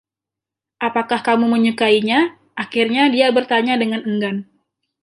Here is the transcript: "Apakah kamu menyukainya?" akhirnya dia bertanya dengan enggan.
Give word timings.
"Apakah 0.87 1.19
kamu 1.27 1.45
menyukainya?" 1.55 2.19
akhirnya 2.63 3.03
dia 3.15 3.27
bertanya 3.37 3.73
dengan 3.81 4.01
enggan. 4.11 4.37